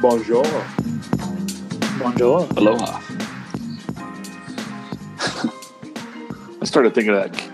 Bonjour. 0.00 0.44
Bonjour. 1.98 2.46
Aloha. 2.56 3.00
I 6.60 6.64
started 6.64 6.94
thinking 6.94 7.14
of 7.14 7.32
that 7.32 7.50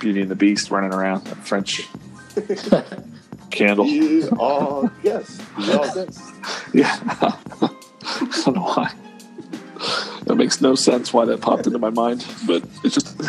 Beauty 0.00 0.22
and 0.22 0.30
the 0.30 0.34
Beast 0.34 0.72
running 0.72 0.92
around, 0.92 1.24
that 1.26 1.36
French 1.36 1.88
candle. 3.50 3.84
We 3.84 4.28
are 4.28 4.90
yes. 5.04 5.40
We 5.56 5.72
are 5.72 5.86
yes. 5.94 6.32
Yeah. 6.74 6.98
I 7.10 8.42
don't 8.44 8.56
know 8.56 8.62
why. 8.62 8.92
That 10.24 10.34
makes 10.34 10.60
no 10.60 10.74
sense 10.74 11.12
why 11.12 11.26
that 11.26 11.40
popped 11.40 11.66
into 11.68 11.78
my 11.78 11.90
mind, 11.90 12.26
but 12.46 12.64
it's 12.82 12.94
just. 12.94 13.20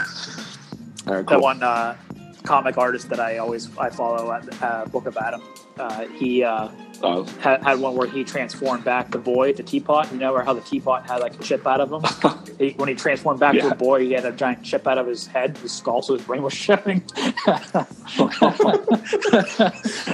All 1.08 1.14
right, 1.18 1.28
That 1.28 1.40
one 1.40 1.62
uh, 1.62 1.96
comic 2.42 2.80
artist 2.80 3.10
that 3.10 3.20
I 3.20 3.38
always 3.38 3.70
I 3.78 3.92
follow 3.92 4.32
at 4.32 4.62
uh, 4.64 4.86
Book 4.86 5.06
of 5.06 5.18
Adam. 5.18 5.44
Uh, 5.78 6.08
he 6.08 6.44
Uh, 7.02 7.24
had, 7.42 7.64
had 7.64 7.80
one 7.80 7.96
where 7.96 8.08
he 8.08 8.24
transformed 8.24 8.84
back 8.84 9.12
the 9.12 9.18
boy 9.18 9.54
to 9.54 9.64
teapot. 9.64 10.12
You 10.12 10.18
know, 10.18 10.34
or 10.34 10.44
how 10.44 10.54
the 10.54 10.62
teapot 10.62 11.08
had 11.08 11.18
like 11.22 11.40
a 11.40 11.44
chip 11.44 11.66
out 11.68 11.82
of 11.82 11.92
him. 11.92 12.04
he, 12.60 12.72
when 12.78 12.90
he 12.90 12.96
transformed 12.96 13.40
back 13.40 13.54
to 13.56 13.70
a 13.70 13.76
boy, 13.76 14.02
he 14.02 14.12
had 14.12 14.26
a 14.26 14.32
giant 14.32 14.64
chip 14.64 14.88
out 14.88 14.98
of 14.98 15.08
his 15.08 15.28
head, 15.28 15.58
his 15.58 15.72
skull, 15.72 16.02
so 16.02 16.16
his 16.16 16.24
brain 16.26 16.42
was 16.42 16.54
showing. 16.54 17.04
I 17.18 17.86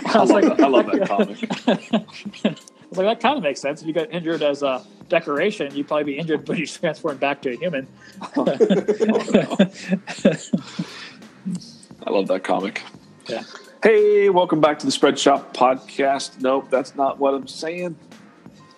I, 0.03 0.19
was 0.19 0.31
like, 0.31 0.45
I 0.59 0.67
love 0.67 0.85
that 0.87 1.05
comic. 1.07 1.37
I 1.67 2.55
was 2.89 2.97
like, 2.97 3.07
that 3.07 3.19
kind 3.19 3.37
of 3.37 3.43
makes 3.43 3.61
sense. 3.61 3.81
If 3.81 3.87
you 3.87 3.93
got 3.93 4.11
injured 4.11 4.43
as 4.43 4.63
a 4.63 4.85
decoration, 5.07 5.73
you'd 5.75 5.87
probably 5.87 6.05
be 6.05 6.17
injured 6.17 6.47
when 6.47 6.57
you 6.57 6.65
transformed 6.65 7.19
back 7.19 7.41
to 7.43 7.51
a 7.51 7.55
human. 7.55 7.87
Oh, 8.35 8.43
no. 8.43 8.53
I 12.05 12.09
love 12.09 12.27
that 12.27 12.41
comic. 12.43 12.81
Yeah. 13.27 13.43
Hey, 13.83 14.29
welcome 14.29 14.61
back 14.61 14.77
to 14.77 14.85
the 14.85 14.91
Spread 14.91 15.17
Shop 15.17 15.55
podcast. 15.55 16.39
Nope, 16.39 16.69
that's 16.69 16.93
not 16.93 17.17
what 17.17 17.33
I'm 17.33 17.47
saying. 17.47 17.95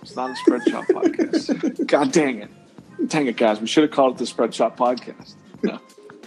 It's 0.02 0.16
not 0.16 0.32
a 0.32 0.36
Spread 0.38 0.62
Shop 0.66 0.86
podcast. 0.86 1.86
God 1.88 2.14
dang 2.14 2.44
it. 2.44 2.50
Dang 3.10 3.28
it, 3.28 3.36
guys. 3.36 3.60
We 3.60 3.68
should 3.68 3.84
have 3.84 3.92
called 3.92 4.16
it 4.16 4.20
the 4.20 4.26
Spread 4.26 4.56
Shop 4.56 4.78
podcast. 4.78 5.36
No. 5.62 5.82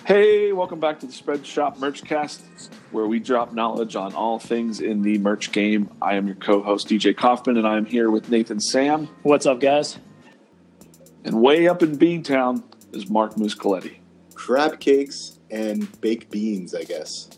Hey, 0.04 0.52
welcome 0.52 0.78
back 0.78 1.00
to 1.00 1.06
the 1.06 1.12
Spread 1.14 1.46
Shop 1.46 1.78
Merchcast, 1.78 2.68
where 2.90 3.06
we 3.06 3.18
drop 3.18 3.54
knowledge 3.54 3.96
on 3.96 4.12
all 4.12 4.38
things 4.38 4.82
in 4.82 5.00
the 5.00 5.16
merch 5.20 5.52
game. 5.52 5.88
I 6.02 6.16
am 6.16 6.26
your 6.26 6.36
co 6.36 6.62
host, 6.62 6.86
DJ 6.88 7.16
Kaufman, 7.16 7.56
and 7.56 7.66
I 7.66 7.78
am 7.78 7.86
here 7.86 8.10
with 8.10 8.28
Nathan 8.28 8.60
Sam. 8.60 9.08
What's 9.22 9.46
up, 9.46 9.58
guys? 9.58 9.98
And 11.24 11.40
way 11.40 11.66
up 11.66 11.82
in 11.82 11.96
Beantown 11.96 12.62
is 12.92 13.08
Mark 13.08 13.36
Muscoletti. 13.36 14.00
Crab 14.34 14.80
cakes 14.80 15.38
and 15.50 15.98
baked 16.02 16.30
beans, 16.30 16.74
I 16.74 16.84
guess. 16.84 17.30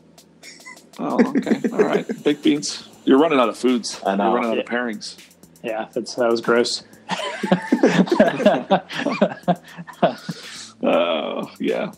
Oh, 0.98 1.30
okay. 1.36 1.60
All 1.72 1.78
right. 1.78 2.06
Baked 2.24 2.42
beans. 2.42 2.88
You're 3.04 3.18
running 3.18 3.38
out 3.38 3.48
of 3.48 3.56
foods. 3.56 4.00
I 4.04 4.16
know. 4.16 4.24
You're 4.24 4.34
running 4.34 4.50
out 4.52 4.58
of 4.58 4.64
Yeah. 4.70 4.78
pairings. 4.78 5.16
Yeah, 5.62 5.86
that's, 5.92 6.14
that 6.14 6.30
was 6.30 6.40
gross. 6.40 6.84
Oh, 10.82 11.50
yeah. 11.60 11.92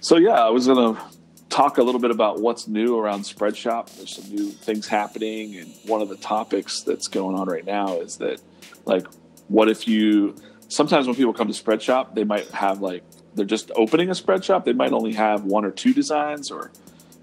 So, 0.00 0.16
yeah, 0.16 0.32
I 0.32 0.50
was 0.50 0.66
going 0.66 0.94
to 0.94 1.00
talk 1.48 1.78
a 1.78 1.82
little 1.82 2.00
bit 2.00 2.10
about 2.10 2.40
what's 2.40 2.66
new 2.68 2.98
around 2.98 3.24
Spread 3.24 3.56
Shop. 3.56 3.90
There's 3.90 4.16
some 4.16 4.28
new 4.34 4.50
things 4.50 4.86
happening. 4.88 5.56
And 5.56 5.72
one 5.86 6.00
of 6.02 6.08
the 6.08 6.16
topics 6.16 6.82
that's 6.82 7.08
going 7.08 7.36
on 7.36 7.48
right 7.48 7.64
now 7.64 8.00
is 8.00 8.16
that, 8.18 8.40
like, 8.84 9.06
what 9.48 9.68
if 9.68 9.86
you 9.88 10.34
sometimes 10.68 11.06
when 11.06 11.14
people 11.16 11.32
come 11.34 11.48
to 11.48 11.54
Spread 11.54 11.82
Shop, 11.82 12.14
they 12.14 12.24
might 12.24 12.48
have, 12.50 12.80
like, 12.80 13.04
they're 13.34 13.44
just 13.44 13.70
opening 13.76 14.10
a 14.10 14.14
Spread 14.14 14.44
Shop. 14.44 14.64
They 14.64 14.72
might 14.72 14.92
only 14.92 15.12
have 15.14 15.44
one 15.44 15.64
or 15.64 15.70
two 15.70 15.92
designs, 15.92 16.50
or, 16.50 16.70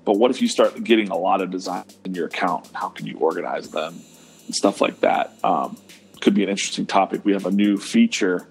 but 0.09 0.17
what 0.17 0.31
if 0.31 0.41
you 0.41 0.47
start 0.47 0.83
getting 0.83 1.09
a 1.09 1.15
lot 1.15 1.39
of 1.39 1.51
designs 1.51 1.95
in 2.03 2.15
your 2.15 2.25
account? 2.25 2.67
How 2.73 2.89
can 2.89 3.05
you 3.05 3.19
organize 3.19 3.69
them 3.69 3.93
and 4.47 4.55
stuff 4.55 4.81
like 4.81 5.01
that? 5.01 5.35
Um, 5.43 5.77
could 6.19 6.33
be 6.33 6.41
an 6.41 6.49
interesting 6.49 6.87
topic. 6.87 7.23
We 7.23 7.33
have 7.33 7.45
a 7.45 7.51
new 7.51 7.77
feature 7.77 8.47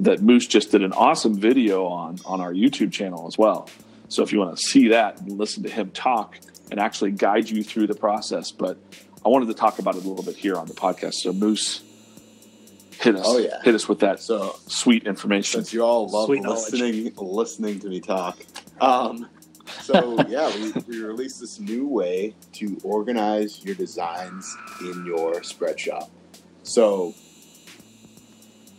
that 0.00 0.22
Moose 0.22 0.46
just 0.46 0.70
did 0.70 0.82
an 0.82 0.94
awesome 0.94 1.38
video 1.38 1.84
on 1.84 2.18
on 2.24 2.40
our 2.40 2.50
YouTube 2.54 2.92
channel 2.92 3.26
as 3.26 3.36
well. 3.36 3.68
So 4.08 4.22
if 4.22 4.32
you 4.32 4.38
want 4.38 4.56
to 4.56 4.62
see 4.62 4.88
that 4.88 5.20
and 5.20 5.32
listen 5.32 5.62
to 5.64 5.68
him 5.68 5.90
talk 5.90 6.38
and 6.70 6.80
actually 6.80 7.10
guide 7.10 7.50
you 7.50 7.62
through 7.62 7.88
the 7.88 7.94
process, 7.94 8.50
but 8.50 8.78
I 9.22 9.28
wanted 9.28 9.48
to 9.48 9.54
talk 9.54 9.78
about 9.80 9.96
it 9.96 10.04
a 10.06 10.08
little 10.08 10.24
bit 10.24 10.36
here 10.36 10.56
on 10.56 10.66
the 10.66 10.72
podcast. 10.72 11.16
So 11.16 11.34
Moose, 11.34 11.82
hit 13.00 13.16
us, 13.16 13.26
Oh, 13.26 13.36
yeah. 13.36 13.60
hit 13.62 13.74
us 13.74 13.86
with 13.86 13.98
that 13.98 14.18
So 14.20 14.56
sweet 14.66 15.06
information. 15.06 15.60
since 15.60 15.74
you 15.74 15.82
all 15.84 16.08
love 16.08 16.28
Sweet 16.28 16.42
knowledge. 16.42 16.72
listening 16.72 17.12
listening 17.18 17.80
to 17.80 17.88
me 17.90 18.00
talk. 18.00 18.38
Um, 18.80 19.28
so 19.82 20.16
yeah, 20.28 20.54
we, 20.56 20.72
we 20.88 21.02
released 21.02 21.40
this 21.40 21.58
new 21.58 21.86
way 21.86 22.34
to 22.54 22.80
organize 22.84 23.64
your 23.64 23.74
designs 23.74 24.56
in 24.80 25.04
your 25.04 25.42
spread 25.42 25.78
shop. 25.78 26.10
So 26.62 27.14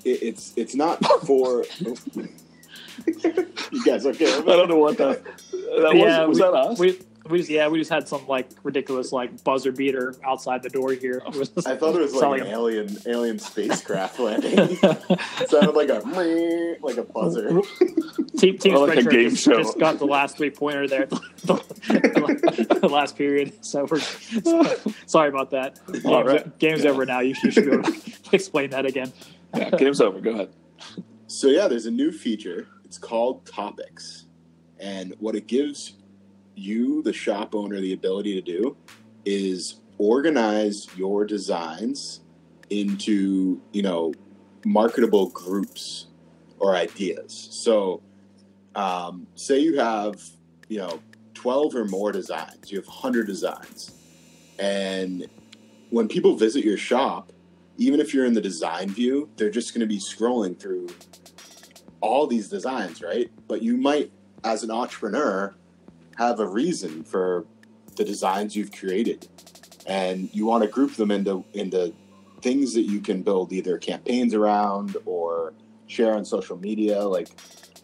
it, 0.06 0.24
it's 0.24 0.54
it's 0.56 0.76
not 0.76 1.04
for 1.26 1.66
oh. 1.86 1.96
you 3.72 3.86
guys 3.86 4.06
okay? 4.06 4.34
I 4.34 4.42
don't 4.42 4.70
know 4.70 4.78
what 4.78 4.98
that 4.98 5.24
that 5.24 5.92
yeah, 5.96 6.26
was. 6.26 6.30
Was 6.30 6.38
we, 6.38 6.44
that 6.44 6.54
us? 6.54 6.80
We, 6.80 7.00
we 7.30 7.38
just 7.38 7.50
yeah, 7.50 7.68
we 7.70 7.80
just 7.80 7.90
had 7.90 8.08
some 8.08 8.28
like 8.28 8.50
ridiculous 8.64 9.12
like 9.14 9.44
buzzer 9.44 9.72
beater 9.72 10.16
outside 10.26 10.62
the 10.62 10.70
door 10.70 10.92
here. 10.92 11.22
Was 11.28 11.52
I 11.66 11.76
thought 11.76 11.96
it 11.96 12.02
was 12.02 12.14
like 12.14 12.42
an 12.42 12.48
like 12.48 12.54
alien 12.54 12.98
alien 13.06 13.40
spacecraft 13.40 14.20
landing. 14.20 14.54
It 14.58 15.50
sounded 15.50 15.74
like 15.74 15.90
a 15.90 16.00
like 16.82 16.98
a 16.98 17.04
buzzer. 17.04 17.62
Team, 18.38 18.58
team 18.58 18.76
like 18.76 18.98
a 18.98 19.04
game 19.04 19.30
just, 19.30 19.44
show. 19.44 19.58
just 19.58 19.80
got 19.80 20.00
the 20.00 20.06
last 20.06 20.38
three 20.38 20.50
pointer 20.50 20.88
there, 20.88 21.06
the, 21.06 21.56
the, 21.88 22.80
the 22.82 22.90
last 22.90 23.18
period. 23.18 23.54
So 23.64 23.88
we're 23.90 24.00
sorry 25.06 25.30
about 25.30 25.52
that. 25.52 25.80
Game's, 25.88 26.06
All 26.06 26.24
right. 26.24 26.60
game's 26.60 26.86
over 26.86 27.06
now. 27.06 27.22
You 27.22 27.36
should, 27.36 27.56
you 27.56 27.64
should 27.64 27.84
be 27.84 28.16
explain 28.34 28.72
that 28.72 28.86
again. 28.86 29.14
yeah, 29.56 29.70
game's 29.70 30.02
over. 30.02 30.20
Go 30.20 30.32
ahead. 30.32 30.50
So 31.28 31.48
yeah, 31.48 31.68
there's 31.68 31.86
a 31.86 31.92
new 31.92 32.12
feature. 32.12 32.68
It's 32.84 32.98
called 32.98 33.46
Topics, 33.46 34.26
and 34.80 35.16
what 35.20 35.36
it 35.36 35.48
gives 35.48 35.94
you, 36.56 37.02
the 37.04 37.14
shop 37.14 37.56
owner, 37.56 37.80
the 37.80 37.94
ability 37.94 38.34
to 38.36 38.42
do 38.42 38.78
is 39.26 39.80
organize 39.98 40.88
your 40.98 41.26
designs 41.26 42.22
into 42.70 43.62
you 43.72 43.82
know 43.82 44.14
marketable 44.66 45.30
groups 45.30 46.08
or 46.60 46.76
ideas. 46.76 47.48
So, 47.52 48.02
um, 48.76 49.28
say 49.36 49.60
you 49.60 49.80
have 49.80 50.22
you 50.70 50.80
know 50.80 51.00
twelve 51.34 51.76
or 51.76 51.86
more 51.86 52.12
designs. 52.12 52.72
You 52.72 52.80
have 52.80 52.88
hundred 52.88 53.28
designs, 53.28 53.92
and 54.60 55.28
when 55.90 56.08
people 56.08 56.36
visit 56.36 56.66
your 56.66 56.78
shop, 56.78 57.32
even 57.78 58.00
if 58.00 58.14
you're 58.14 58.26
in 58.26 58.34
the 58.34 58.42
design 58.42 58.90
view, 58.90 59.30
they're 59.38 59.52
just 59.52 59.74
going 59.74 59.82
to 59.82 59.88
be 59.88 60.00
scrolling 60.00 60.60
through 60.60 60.88
all 62.02 62.28
these 62.28 62.50
designs, 62.50 63.02
right? 63.02 63.30
But 63.48 63.62
you 63.62 63.78
might, 63.78 64.12
as 64.44 64.64
an 64.64 64.72
entrepreneur, 64.72 65.56
have 66.18 66.40
a 66.40 66.48
reason 66.48 67.04
for 67.04 67.46
the 67.96 68.04
designs 68.04 68.56
you've 68.56 68.72
created, 68.72 69.28
and 69.86 70.30
you 70.34 70.46
want 70.46 70.64
to 70.64 70.70
group 70.70 70.96
them 70.96 71.12
into 71.12 71.44
into 71.54 71.94
things 72.42 72.74
that 72.74 72.84
you 72.84 73.00
can 73.00 73.22
build 73.22 73.54
either 73.54 73.78
campaigns 73.78 74.34
around 74.34 74.98
or 75.06 75.54
share 75.88 76.16
on 76.16 76.26
social 76.26 76.58
media. 76.58 77.02
Like 77.02 77.30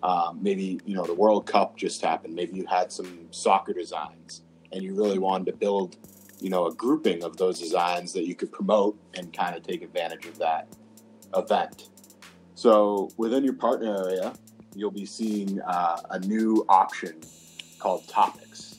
um, 0.04 0.40
maybe 0.42 0.80
you 0.86 0.96
know 0.96 1.06
the 1.06 1.14
World 1.14 1.46
Cup 1.46 1.78
just 1.78 2.02
happened. 2.02 2.36
Maybe 2.36 2.58
you 2.58 2.66
had 2.66 2.92
some 2.92 3.28
soccer 3.32 3.74
designs, 3.74 4.42
and 4.72 4.84
you 4.84 4.96
really 4.96 5.20
wanted 5.20 5.46
to 5.46 5.54
build 5.54 5.98
you 6.40 6.50
know 6.50 6.68
a 6.68 6.74
grouping 6.74 7.24
of 7.24 7.38
those 7.38 7.60
designs 7.60 8.14
that 8.14 8.26
you 8.28 8.36
could 8.36 8.52
promote 8.52 8.98
and 9.16 9.34
kind 9.34 9.56
of 9.56 9.64
take 9.64 9.82
advantage 9.82 10.26
of 10.26 10.38
that 10.40 10.68
event. 11.36 11.90
So 12.56 13.10
within 13.18 13.44
your 13.44 13.54
partner 13.54 13.96
area, 14.06 14.34
you'll 14.76 14.92
be 14.92 15.06
seeing 15.06 15.62
uh, 15.62 16.02
a 16.10 16.20
new 16.20 16.66
option 16.68 17.22
called 17.80 18.08
topics. 18.08 18.78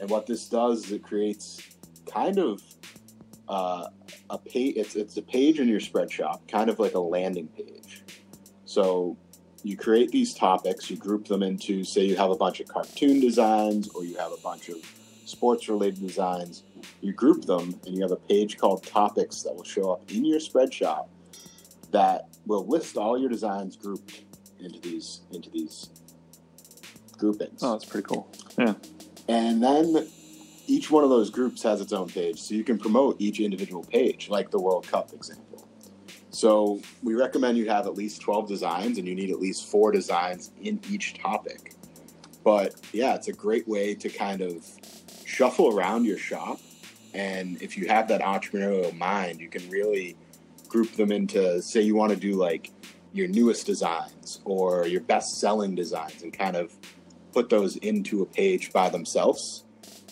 And 0.00 0.08
what 0.10 0.26
this 0.26 0.48
does 0.48 0.86
is 0.86 0.92
it 0.92 1.02
creates 1.02 1.60
kind 2.10 2.38
of 2.38 2.62
uh, 3.48 3.88
a 4.30 4.38
page. 4.38 4.76
It's 4.76 4.96
it's 4.96 5.16
a 5.16 5.22
page 5.22 5.60
in 5.60 5.68
your 5.68 5.80
spread 5.80 6.10
shop, 6.10 6.46
kind 6.48 6.70
of 6.70 6.78
like 6.78 6.94
a 6.94 7.00
landing 7.00 7.48
page. 7.48 8.02
So 8.64 9.16
you 9.62 9.76
create 9.76 10.10
these 10.10 10.32
topics, 10.32 10.90
you 10.90 10.96
group 10.96 11.26
them 11.26 11.42
into, 11.42 11.84
say, 11.84 12.02
you 12.02 12.16
have 12.16 12.30
a 12.30 12.36
bunch 12.36 12.60
of 12.60 12.68
cartoon 12.68 13.20
designs 13.20 13.88
or 13.90 14.04
you 14.04 14.16
have 14.16 14.32
a 14.32 14.40
bunch 14.42 14.68
of 14.68 14.76
sports 15.26 15.68
related 15.68 16.00
designs. 16.00 16.62
You 17.02 17.12
group 17.12 17.44
them, 17.44 17.78
and 17.84 17.94
you 17.94 18.02
have 18.02 18.12
a 18.12 18.16
page 18.16 18.56
called 18.56 18.84
topics 18.84 19.42
that 19.42 19.54
will 19.54 19.64
show 19.64 19.92
up 19.92 20.10
in 20.10 20.24
your 20.24 20.40
spread 20.40 20.72
shop 20.72 21.10
that 21.90 22.28
will 22.46 22.66
list 22.66 22.96
all 22.96 23.18
your 23.18 23.28
designs 23.28 23.76
grouped 23.76 24.22
into 24.60 24.80
these 24.80 25.22
into 25.32 25.50
these 25.50 25.90
groupings. 27.20 27.62
Oh, 27.62 27.72
that's 27.72 27.84
pretty 27.84 28.06
cool. 28.06 28.28
Yeah. 28.58 28.74
And 29.28 29.62
then 29.62 30.08
each 30.66 30.90
one 30.90 31.04
of 31.04 31.10
those 31.10 31.30
groups 31.30 31.62
has 31.62 31.80
its 31.80 31.92
own 31.92 32.08
page, 32.08 32.40
so 32.40 32.54
you 32.54 32.64
can 32.64 32.78
promote 32.78 33.16
each 33.20 33.38
individual 33.40 33.84
page, 33.84 34.28
like 34.28 34.50
the 34.50 34.60
World 34.60 34.86
Cup 34.88 35.12
example. 35.12 35.68
So 36.30 36.80
we 37.02 37.14
recommend 37.14 37.58
you 37.58 37.68
have 37.68 37.86
at 37.86 37.94
least 37.94 38.20
12 38.22 38.48
designs, 38.48 38.98
and 38.98 39.06
you 39.06 39.14
need 39.14 39.30
at 39.30 39.40
least 39.40 39.68
four 39.68 39.92
designs 39.92 40.52
in 40.62 40.80
each 40.90 41.14
topic. 41.14 41.74
But 42.44 42.74
yeah, 42.92 43.14
it's 43.14 43.28
a 43.28 43.32
great 43.32 43.68
way 43.68 43.94
to 43.96 44.08
kind 44.08 44.40
of 44.40 44.64
shuffle 45.24 45.76
around 45.76 46.04
your 46.04 46.18
shop. 46.18 46.60
And 47.14 47.60
if 47.60 47.76
you 47.76 47.88
have 47.88 48.08
that 48.08 48.20
entrepreneurial 48.20 48.96
mind, 48.96 49.40
you 49.40 49.48
can 49.48 49.68
really 49.68 50.16
group 50.68 50.92
them 50.92 51.10
into 51.10 51.60
say 51.60 51.80
you 51.80 51.96
want 51.96 52.10
to 52.12 52.16
do 52.16 52.34
like 52.34 52.70
your 53.12 53.26
newest 53.26 53.66
designs 53.66 54.40
or 54.44 54.86
your 54.86 55.00
best 55.00 55.40
selling 55.40 55.74
designs 55.74 56.22
and 56.22 56.32
kind 56.32 56.56
of 56.56 56.72
put 57.32 57.48
those 57.48 57.76
into 57.76 58.22
a 58.22 58.26
page 58.26 58.72
by 58.72 58.88
themselves 58.88 59.64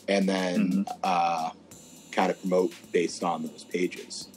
and 0.08 0.28
then 0.28 0.86
uh, 1.02 1.50
kind 2.12 2.30
of 2.30 2.40
promote 2.40 2.72
based 2.92 3.22
on 3.22 3.42
those 3.46 3.64
pages. 3.64 4.28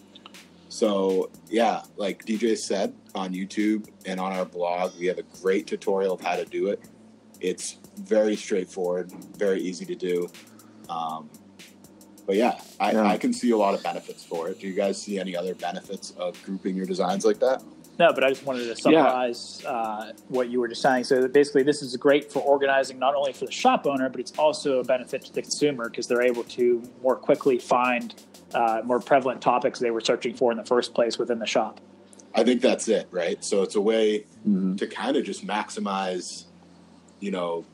So 0.69 1.29
yeah, 1.49 1.83
like 1.97 2.25
DJ 2.25 2.57
said 2.57 2.93
on 3.13 3.33
YouTube 3.33 3.89
and 4.05 4.19
on 4.19 4.31
our 4.31 4.45
blog, 4.45 4.97
we 4.99 5.07
have 5.07 5.17
a 5.17 5.25
great 5.41 5.67
tutorial 5.67 6.15
of 6.15 6.21
how 6.21 6.35
to 6.35 6.45
do 6.45 6.67
it. 6.67 6.81
It's 7.39 7.77
very 7.97 8.35
straightforward, 8.35 9.11
very 9.37 9.61
easy 9.61 9.85
to 9.85 9.95
do. 9.95 10.29
Um, 10.89 11.29
but 12.25 12.35
yeah 12.35 12.59
I, 12.79 12.91
Yeah. 12.91 13.07
I 13.07 13.17
can 13.17 13.33
see 13.33 13.51
a 13.51 13.57
lot 13.57 13.73
of 13.73 13.83
benefits 13.83 14.23
for 14.23 14.49
it. 14.49 14.59
Do 14.59 14.67
you 14.67 14.73
guys 14.73 15.01
see 15.01 15.19
any 15.19 15.35
other 15.35 15.55
benefits 15.55 16.11
of 16.11 16.41
grouping 16.43 16.75
your 16.75 16.85
designs 16.85 17.25
like 17.25 17.39
that? 17.39 17.61
No, 18.01 18.11
but 18.11 18.23
I 18.23 18.29
just 18.29 18.43
wanted 18.47 18.65
to 18.65 18.75
summarize 18.75 19.63
uh, 19.63 20.13
what 20.27 20.49
you 20.49 20.59
were 20.59 20.67
just 20.67 20.81
saying. 20.81 21.03
So 21.03 21.27
basically, 21.27 21.61
this 21.61 21.83
is 21.83 21.95
great 21.97 22.31
for 22.31 22.39
organizing 22.39 22.97
not 22.97 23.13
only 23.13 23.31
for 23.31 23.45
the 23.45 23.51
shop 23.51 23.85
owner, 23.85 24.09
but 24.09 24.19
it's 24.19 24.31
also 24.39 24.79
a 24.79 24.83
benefit 24.83 25.23
to 25.25 25.31
the 25.31 25.43
consumer 25.43 25.87
because 25.87 26.07
they're 26.07 26.23
able 26.23 26.43
to 26.45 26.81
more 27.03 27.15
quickly 27.15 27.59
find 27.59 28.15
uh, 28.55 28.81
more 28.83 28.99
prevalent 28.99 29.39
topics 29.39 29.77
they 29.77 29.91
were 29.91 30.01
searching 30.01 30.33
for 30.35 30.51
in 30.51 30.57
the 30.57 30.65
first 30.65 30.95
place 30.95 31.19
within 31.19 31.37
the 31.37 31.45
shop. 31.45 31.79
I 32.33 32.43
think 32.43 32.61
that's 32.61 32.87
it, 32.87 33.07
right? 33.11 33.43
So 33.45 33.61
it's 33.61 33.75
a 33.75 33.81
way 33.81 34.25
Mhm. 34.47 34.79
to 34.79 34.87
kind 34.87 35.15
of 35.15 35.23
just 35.23 35.45
maximize, 35.45 36.45
you 37.19 37.29
know, 37.29 37.65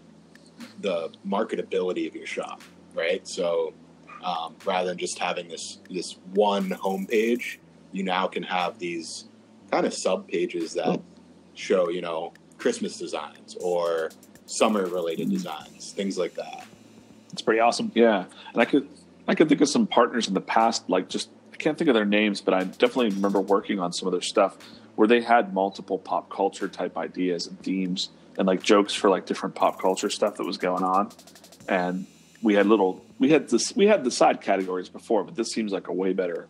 the 0.82 1.10
marketability 1.26 2.06
of 2.06 2.18
your 2.18 2.28
shop, 2.28 2.62
right? 2.94 3.26
So 3.26 3.74
um, 4.22 4.56
rather 4.66 4.90
than 4.90 4.98
just 4.98 5.20
having 5.20 5.48
this 5.48 5.78
this 5.90 6.18
one 6.34 6.72
homepage, 6.72 7.60
you 7.94 8.04
now 8.04 8.28
can 8.28 8.44
have 8.44 8.78
these 8.78 9.27
kind 9.72 9.86
of 9.86 9.94
sub 9.94 10.28
pages 10.28 10.74
that 10.74 10.88
mm. 10.88 11.02
show, 11.56 11.90
you 11.90 12.02
know, 12.02 12.34
Christmas 12.58 12.98
designs 12.98 13.56
or 13.62 14.12
summer 14.46 14.86
related 14.86 15.28
mm. 15.28 15.32
designs, 15.32 15.92
things 15.92 16.18
like 16.18 16.36
that. 16.36 16.66
It's 17.32 17.42
pretty 17.42 17.60
awesome. 17.60 17.92
Yeah, 17.94 18.26
and 18.54 18.62
I 18.62 18.66
could 18.66 18.88
I 19.28 19.36
could 19.36 19.50
think 19.50 19.62
of 19.62 19.70
some 19.70 19.88
partners 19.88 20.28
in 20.28 20.34
the 20.34 20.42
past, 20.42 20.90
like 20.90 21.10
just 21.10 21.30
I 21.54 21.58
can't 21.58 21.78
think 21.78 21.90
of 21.90 21.94
their 21.94 22.06
names, 22.06 22.42
but 22.42 22.54
I 22.54 22.64
definitely 22.64 23.10
remember 23.10 23.42
working 23.42 23.80
on 23.80 23.94
some 23.94 24.08
of 24.08 24.12
their 24.12 24.22
stuff 24.22 24.58
where 24.96 25.08
they 25.08 25.22
had 25.22 25.54
multiple 25.54 26.00
pop 26.00 26.30
culture 26.30 26.68
type 26.68 26.98
ideas 26.98 27.46
and 27.46 27.60
themes 27.60 28.10
and 28.38 28.48
like 28.48 28.64
jokes 28.64 28.94
for 28.94 29.10
like 29.10 29.26
different 29.26 29.56
pop 29.56 29.80
culture 29.80 30.10
stuff 30.10 30.36
that 30.38 30.46
was 30.46 30.58
going 30.58 30.84
on, 30.84 31.12
and 31.68 32.08
we 32.42 32.56
had 32.56 32.66
little 32.66 33.06
we 33.20 33.30
had 33.30 33.50
this 33.50 33.76
we 33.76 33.88
had 33.88 34.04
the 34.04 34.12
side 34.12 34.42
categories 34.42 34.90
before, 34.90 35.24
but 35.24 35.36
this 35.36 35.50
seems 35.50 35.72
like 35.72 35.88
a 35.88 35.94
way 35.94 36.14
better 36.14 36.48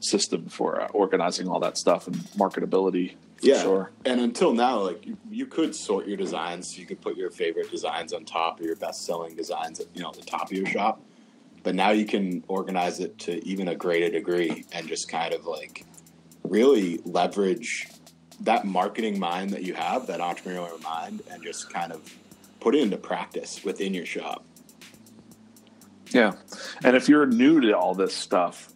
system 0.00 0.46
for 0.46 0.80
uh, 0.80 0.88
organizing 0.88 1.48
all 1.48 1.60
that 1.60 1.76
stuff 1.78 2.06
and 2.06 2.16
marketability. 2.36 3.14
For 3.40 3.46
Yeah. 3.46 3.62
sure. 3.62 3.90
And 4.04 4.20
until 4.20 4.52
now, 4.52 4.80
like 4.80 5.06
you, 5.06 5.16
you 5.30 5.46
could 5.46 5.74
sort 5.74 6.06
your 6.06 6.16
designs. 6.16 6.76
You 6.78 6.86
could 6.86 7.00
put 7.00 7.16
your 7.16 7.30
favorite 7.30 7.70
designs 7.70 8.12
on 8.12 8.24
top 8.24 8.60
or 8.60 8.64
your 8.64 8.76
best 8.76 9.04
selling 9.04 9.36
designs, 9.36 9.80
you 9.94 10.02
know, 10.02 10.08
at 10.08 10.16
the 10.16 10.22
top 10.22 10.50
of 10.50 10.52
your 10.52 10.66
shop. 10.66 11.00
But 11.62 11.74
now 11.74 11.90
you 11.90 12.06
can 12.06 12.42
organize 12.48 13.00
it 13.00 13.18
to 13.20 13.46
even 13.46 13.68
a 13.68 13.74
greater 13.74 14.10
degree 14.10 14.64
and 14.72 14.88
just 14.88 15.08
kind 15.10 15.34
of 15.34 15.44
like 15.44 15.84
really 16.42 17.00
leverage 17.04 17.86
that 18.40 18.64
marketing 18.64 19.18
mind 19.18 19.50
that 19.50 19.62
you 19.62 19.74
have, 19.74 20.06
that 20.06 20.20
entrepreneurial 20.20 20.82
mind, 20.82 21.22
and 21.30 21.42
just 21.42 21.70
kind 21.70 21.92
of 21.92 22.14
put 22.60 22.74
it 22.74 22.82
into 22.82 22.96
practice 22.96 23.62
within 23.64 23.92
your 23.92 24.06
shop. 24.06 24.44
Yeah. 26.12 26.32
And 26.82 26.96
if 26.96 27.08
you're 27.08 27.26
new 27.26 27.60
to 27.60 27.72
all 27.76 27.94
this 27.94 28.14
stuff, 28.14 28.72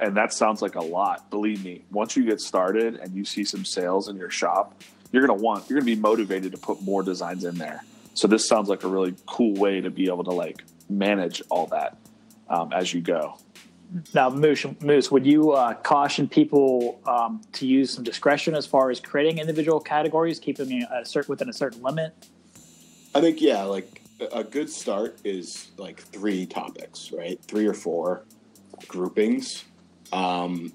and 0.00 0.16
that 0.16 0.32
sounds 0.32 0.62
like 0.62 0.74
a 0.74 0.82
lot, 0.82 1.30
believe 1.30 1.64
me, 1.64 1.84
once 1.90 2.16
you 2.16 2.24
get 2.24 2.40
started 2.40 2.96
and 2.96 3.14
you 3.14 3.24
see 3.24 3.44
some 3.44 3.64
sales 3.64 4.08
in 4.08 4.16
your 4.16 4.30
shop, 4.30 4.80
you're 5.12 5.26
going 5.26 5.38
to 5.38 5.42
want, 5.42 5.68
you're 5.68 5.78
going 5.78 5.88
to 5.88 5.96
be 5.96 6.00
motivated 6.00 6.52
to 6.52 6.58
put 6.58 6.82
more 6.82 7.02
designs 7.02 7.44
in 7.44 7.56
there. 7.56 7.84
So 8.14 8.28
this 8.28 8.46
sounds 8.46 8.68
like 8.68 8.84
a 8.84 8.88
really 8.88 9.14
cool 9.26 9.54
way 9.54 9.80
to 9.80 9.90
be 9.90 10.06
able 10.06 10.24
to 10.24 10.32
like 10.32 10.64
manage 10.88 11.42
all 11.50 11.66
that 11.68 11.96
um, 12.48 12.72
as 12.72 12.92
you 12.92 13.00
go. 13.00 13.38
Now, 14.12 14.28
Moose, 14.28 14.66
Moose 14.80 15.10
would 15.10 15.24
you 15.24 15.52
uh, 15.52 15.74
caution 15.74 16.28
people 16.28 17.00
um, 17.06 17.42
to 17.52 17.66
use 17.66 17.92
some 17.92 18.02
discretion 18.02 18.54
as 18.54 18.66
far 18.66 18.90
as 18.90 18.98
creating 18.98 19.38
individual 19.38 19.78
categories, 19.78 20.40
keeping 20.40 20.82
a 20.82 21.04
certain, 21.04 21.30
within 21.30 21.48
a 21.48 21.52
certain 21.52 21.82
limit? 21.82 22.12
I 23.14 23.20
think 23.20 23.40
yeah, 23.40 23.62
like 23.62 24.02
a- 24.20 24.38
a 24.38 24.44
good 24.44 24.68
start 24.68 25.18
is 25.22 25.70
like 25.76 26.00
three 26.00 26.46
topics, 26.46 27.12
right? 27.12 27.40
Three 27.42 27.66
or 27.66 27.74
four 27.74 28.24
groupings. 28.88 29.64
Um, 30.14 30.72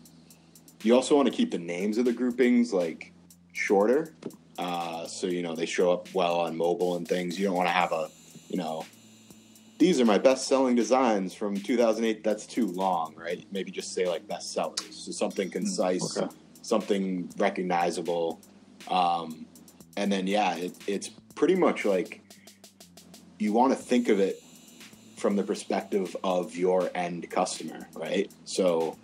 you 0.84 0.96
also 0.96 1.16
want 1.16 1.28
to 1.28 1.34
keep 1.34 1.52
the 1.52 1.60
names 1.60 1.98
of 1.98 2.06
the 2.06 2.14
groupings 2.14 2.74
like 2.74 3.14
shorter, 3.54 4.14
uh, 4.58 5.08
so 5.08 5.28
you 5.28 5.42
know 5.42 5.56
they 5.56 5.66
show 5.66 5.92
up 5.92 6.14
well 6.14 6.42
on 6.42 6.58
mobile 6.58 6.98
and 6.98 7.08
things. 7.08 7.40
You 7.40 7.48
don't 7.48 7.56
want 7.56 7.68
to 7.68 7.74
have 7.74 7.92
a, 7.92 8.10
you 8.50 8.58
know, 8.58 8.86
these 9.78 10.00
are 10.02 10.06
my 10.06 10.18
best-selling 10.18 10.76
designs 10.76 11.34
from 11.34 11.56
2008. 11.56 12.24
That's 12.24 12.46
too 12.46 12.68
long, 12.68 13.16
right? 13.16 13.46
Maybe 13.52 13.72
just 13.72 13.94
say 13.94 14.08
like 14.08 14.28
best 14.28 14.52
sellers, 14.52 14.84
so 14.92 15.12
something 15.12 15.50
concise, 15.50 16.18
okay. 16.18 16.30
something 16.62 17.30
recognizable, 17.38 18.42
um, 18.90 19.46
and 19.96 20.12
then 20.12 20.28
yeah, 20.28 20.56
it, 20.56 20.74
it's 20.86 21.10
pretty 21.36 21.56
much 21.56 21.86
like 21.86 22.22
you 23.38 23.54
want 23.54 23.72
to 23.72 23.78
think 23.78 24.10
of 24.10 24.20
it 24.20 24.44
from 25.16 25.36
the 25.36 25.44
perspective 25.44 26.16
of 26.24 26.56
your 26.56 26.90
end 26.96 27.30
customer, 27.30 27.88
right? 27.94 28.32
So, 28.46 28.98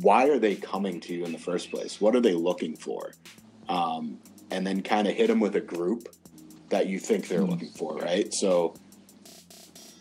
why 0.00 0.28
are 0.28 0.38
they 0.38 0.54
coming 0.56 1.00
to 1.00 1.14
you 1.14 1.24
in 1.24 1.32
the 1.32 1.38
first 1.38 1.70
place? 1.70 2.00
What 2.00 2.14
are 2.16 2.20
they 2.20 2.34
looking 2.34 2.76
for? 2.76 3.12
Um, 3.68 4.18
and 4.50 4.66
then 4.66 4.82
kind 4.82 5.06
of 5.08 5.14
hit 5.14 5.28
them 5.28 5.40
with 5.40 5.56
a 5.56 5.60
group 5.60 6.08
that 6.70 6.86
you 6.86 6.98
think 6.98 7.28
they're 7.28 7.40
looking 7.42 7.70
for, 7.70 7.96
right? 7.96 8.32
So, 8.32 8.74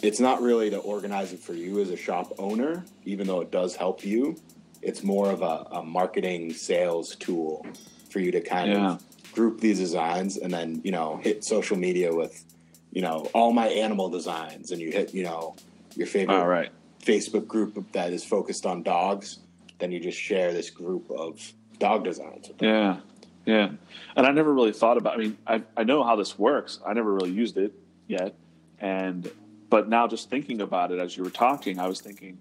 it's 0.01 0.19
not 0.19 0.42
really 0.42 0.69
to 0.69 0.78
organize 0.80 1.31
it 1.31 1.40
for 1.40 1.54
you 1.54 1.80
as 1.80 1.90
a 1.90 1.95
shop 1.95 2.34
owner, 2.38 2.84
even 3.06 3.25
though 3.25 3.40
it 3.40 3.51
does 3.51 3.75
help 3.75 4.04
you. 4.04 4.36
It's 4.81 5.01
more 5.01 5.31
of 5.31 5.42
a, 5.42 5.66
a 5.72 5.84
marketing 5.84 6.54
sales 6.54 7.16
tool 7.16 7.66
for 8.10 8.19
you 8.19 8.31
to 8.31 8.42
kind 8.42 8.69
Yeah. 8.72 8.92
of 8.96 9.04
group 9.31 9.62
these 9.62 9.80
designs 9.80 10.36
and 10.38 10.54
then, 10.54 10.81
you 10.84 10.92
know, 10.92 11.18
hit 11.24 11.46
social 11.46 11.78
media 11.78 12.13
with, 12.13 12.44
you 12.92 13.01
know, 13.01 13.30
all 13.34 13.54
my 13.54 13.68
animal 13.68 14.10
designs 14.10 14.72
and 14.72 14.81
you 14.81 14.92
hit, 14.92 15.13
you 15.13 15.24
know, 15.24 15.56
your 15.96 16.06
favorite 16.06 16.36
All 16.36 16.48
right. 16.48 16.69
Facebook 17.01 17.48
group 17.48 17.92
that 17.94 18.12
is 18.12 18.25
focused 18.25 18.66
on 18.66 18.84
dogs, 18.84 19.39
then 19.83 19.91
you 19.91 20.00
just 20.00 20.18
share 20.18 20.53
this 20.53 20.69
group 20.69 21.12
of 21.12 21.53
dog 21.77 22.06
designs. 22.06 22.50
Yeah, 22.62 23.01
yeah. 23.46 23.72
And 24.15 24.25
I 24.25 24.31
never 24.31 24.53
really 24.53 24.72
thought 24.72 24.96
about. 24.96 25.15
I 25.15 25.17
mean, 25.17 25.38
I 25.46 25.62
I 25.75 25.84
know 25.84 26.03
how 26.03 26.15
this 26.15 26.39
works. 26.39 26.79
I 26.88 26.93
never 26.93 27.13
really 27.13 27.31
used 27.31 27.58
it 27.58 27.74
yet, 28.08 28.34
and 28.79 29.29
but 29.69 29.89
now 29.89 30.08
just 30.08 30.29
thinking 30.29 30.62
about 30.62 30.91
it 30.91 31.00
as 31.00 31.17
you 31.17 31.24
were 31.24 31.29
talking, 31.29 31.79
I 31.79 31.88
was 31.88 32.00
thinking, 32.00 32.38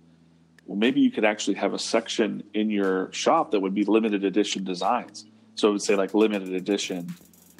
well, 0.66 0.78
maybe 0.78 1.00
you 1.00 1.10
could 1.10 1.24
actually 1.24 1.54
have 1.54 1.74
a 1.74 1.78
section 1.80 2.44
in 2.54 2.70
your 2.70 3.12
shop 3.12 3.50
that 3.50 3.60
would 3.60 3.74
be 3.74 3.84
limited 3.84 4.22
edition 4.22 4.62
designs. 4.62 5.24
So 5.56 5.68
it 5.68 5.72
would 5.72 5.82
say 5.82 5.96
like 5.96 6.14
limited 6.14 6.54
edition, 6.54 7.12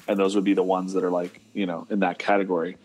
and 0.07 0.17
those 0.17 0.33
would 0.35 0.45
be 0.45 0.53
the 0.53 0.63
ones 0.63 0.93
that 0.93 1.03
are 1.03 1.11
like 1.11 1.41
you 1.53 1.65
know 1.65 1.87
in 1.89 1.99
that 1.99 2.19
category, 2.19 2.77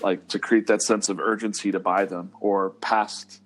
like 0.00 0.26
to 0.28 0.38
create 0.38 0.68
that 0.68 0.80
sense 0.80 1.10
of 1.10 1.20
urgency 1.20 1.70
to 1.72 1.80
buy 1.80 2.06
them 2.06 2.32
or 2.40 2.70
past, 2.70 3.42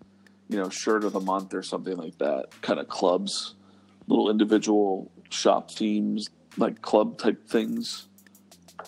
you 0.50 0.59
know, 0.59 0.69
shirt 0.69 1.04
of 1.04 1.12
the 1.12 1.21
month 1.21 1.54
or 1.54 1.62
something 1.62 1.97
like 1.97 2.19
that. 2.19 2.47
Kind 2.61 2.80
of 2.80 2.88
clubs 2.88 3.54
little 4.11 4.28
individual 4.30 5.11
shop 5.30 5.71
themes, 5.71 6.28
like 6.57 6.83
club 6.83 7.16
type 7.19 7.49
things, 7.49 8.09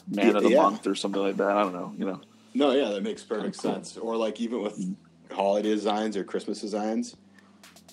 man 0.09 0.27
Yeah, 0.33 0.37
of 0.37 0.43
the 0.43 0.51
yeah. 0.51 0.63
month 0.63 0.87
or 0.87 0.95
something 0.95 1.23
like 1.23 1.37
that. 1.37 1.57
I 1.57 1.63
don't 1.63 1.73
know. 1.73 1.95
You 1.97 2.05
know, 2.07 2.21
No, 2.55 2.73
yeah, 2.73 2.91
that 2.91 3.03
makes 3.03 3.23
perfect 3.23 3.59
Cool. 3.59 3.73
sense. 3.73 3.97
Or 3.97 4.17
like 4.17 4.41
even 4.41 4.61
with 4.63 4.79
mm-hmm. 4.79 5.35
holiday 5.35 5.71
designs 5.71 6.17
or 6.17 6.25
Christmas 6.25 6.61
designs, 6.61 7.17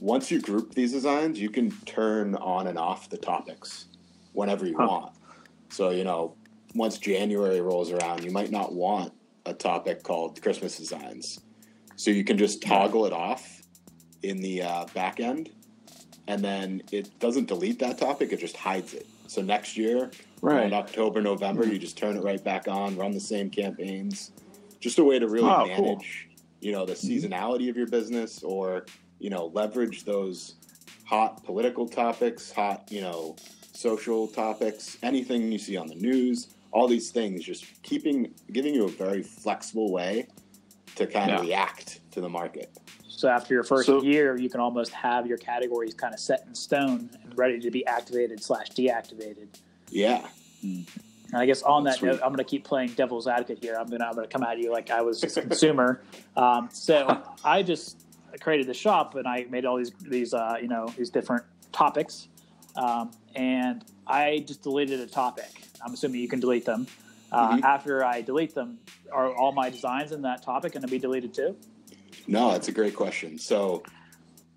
once 0.01 0.31
you 0.31 0.41
group 0.41 0.73
these 0.73 0.91
designs, 0.91 1.39
you 1.39 1.49
can 1.49 1.71
turn 1.85 2.35
on 2.35 2.67
and 2.67 2.77
off 2.77 3.09
the 3.09 3.17
topics 3.17 3.85
whenever 4.33 4.65
you 4.65 4.75
Huh. 4.77 4.87
want. 4.87 5.13
So, 5.69 5.91
you 5.91 6.03
know, 6.03 6.35
once 6.73 6.97
January 6.97 7.61
rolls 7.61 7.91
around, 7.91 8.23
you 8.23 8.31
might 8.31 8.51
not 8.51 8.73
want 8.73 9.13
a 9.45 9.53
topic 9.53 10.03
called 10.03 10.41
Christmas 10.41 10.77
designs. 10.77 11.39
So 11.95 12.11
you 12.11 12.23
can 12.23 12.37
just 12.37 12.61
toggle 12.61 13.05
it 13.05 13.13
off 13.13 13.58
in 14.23 14.41
the 14.41 14.61
uh, 14.61 14.85
back 14.93 15.19
end, 15.19 15.49
and 16.27 16.43
then 16.43 16.83
it 16.91 17.17
doesn't 17.19 17.47
delete 17.47 17.79
that 17.79 17.97
topic, 17.97 18.31
it 18.31 18.39
just 18.39 18.57
hides 18.57 18.93
it. 18.93 19.07
So 19.27 19.41
next 19.41 19.77
year, 19.77 20.11
right. 20.41 20.65
in 20.65 20.73
October, 20.73 21.21
November, 21.21 21.65
you 21.65 21.77
just 21.77 21.97
turn 21.97 22.17
it 22.17 22.23
right 22.23 22.43
back 22.43 22.67
on, 22.67 22.97
run 22.97 23.11
the 23.11 23.19
same 23.19 23.49
campaigns. 23.49 24.31
Just 24.79 24.97
a 24.99 25.03
way 25.03 25.19
to 25.19 25.27
really 25.27 25.49
Oh, 25.49 25.65
manage, 25.65 25.77
cool. 25.77 26.01
you 26.61 26.71
know, 26.71 26.85
the 26.85 26.93
seasonality 26.93 27.69
of 27.69 27.77
your 27.77 27.87
business, 27.87 28.43
or 28.43 28.85
you 29.19 29.29
know, 29.29 29.47
leverage 29.47 30.05
those 30.05 30.55
hot 31.03 31.43
political 31.43 31.87
topics, 31.87 32.51
hot, 32.51 32.87
you 32.89 33.01
know, 33.01 33.35
social 33.73 34.27
topics, 34.27 34.97
anything 35.03 35.51
you 35.51 35.57
see 35.59 35.75
on 35.77 35.87
the 35.87 35.95
news, 35.95 36.49
all 36.71 36.87
these 36.87 37.11
things. 37.11 37.43
Just 37.43 37.65
keeping, 37.83 38.33
giving 38.51 38.73
you 38.73 38.85
a 38.85 38.89
very 38.89 39.23
flexible 39.23 39.91
way 39.91 40.27
to 40.99 41.07
kind 41.07 41.31
of 41.31 41.41
react 41.41 41.99
to 42.11 42.21
the 42.21 42.29
market. 42.29 42.69
So 43.07 43.27
after 43.27 43.53
your 43.53 43.63
first 43.63 43.87
So- 43.87 44.01
year, 44.03 44.37
you 44.37 44.49
can 44.49 44.61
almost 44.61 44.93
have 44.93 45.27
your 45.27 45.37
categories 45.37 45.93
kind 45.93 46.13
of 46.13 46.19
set 46.19 46.45
in 46.47 46.55
stone 46.55 47.09
and 47.23 47.37
ready 47.37 47.59
to 47.59 47.71
be 47.71 47.85
activated 47.85 48.41
slash 48.43 48.69
deactivated. 48.69 49.47
Yeah. 49.89 50.25
And 50.61 50.85
I 51.33 51.45
guess 51.45 51.61
on 51.61 51.83
that 51.85 52.01
note, 52.01 52.19
I'm 52.23 52.29
going 52.29 52.37
to 52.37 52.43
keep 52.43 52.63
playing 52.65 52.89
devil's 52.93 53.27
advocate 53.27 53.59
here. 53.63 53.75
I'm 53.79 53.87
going 53.87 53.99
to 53.99 54.07
I'm 54.07 54.13
going 54.13 54.27
to 54.27 54.31
come 54.31 54.43
at 54.43 54.57
you 54.57 54.71
like 54.71 54.89
I 54.89 55.01
was 55.01 55.23
a 55.23 55.41
consumer. 55.41 56.01
Um, 56.37 56.69
so 56.71 57.21
I 57.43 57.63
just 57.63 58.05
created 58.39 58.67
the 58.67 58.73
shop 58.73 59.15
and 59.15 59.27
I 59.27 59.45
made 59.49 59.65
all 59.65 59.75
these 59.75 59.91
these 59.99 60.33
uh, 60.33 60.55
you 60.61 60.69
know 60.69 60.87
these 60.97 61.09
different 61.09 61.43
topics, 61.73 62.29
um, 62.77 63.11
and 63.35 63.83
I 64.07 64.45
just 64.47 64.63
deleted 64.63 65.01
a 65.01 65.07
topic. 65.07 65.51
I'm 65.85 65.93
assuming 65.93 66.21
you 66.21 66.29
can 66.29 66.39
delete 66.39 66.63
them. 66.63 66.87
Uh, 67.31 67.57
Mhm. 67.57 67.63
After 67.63 68.03
I 68.03 68.21
delete 68.21 68.55
them, 68.55 68.79
are 69.11 69.33
all 69.35 69.51
my 69.51 69.69
designs 69.69 70.11
in 70.11 70.21
that 70.23 70.41
topic 70.41 70.73
going 70.73 70.81
to 70.83 70.87
be 70.89 70.99
deleted 70.99 71.33
too? 71.33 71.55
No, 72.27 72.51
that's 72.51 72.67
a 72.67 72.71
great 72.71 72.95
question. 72.95 73.37
So 73.37 73.83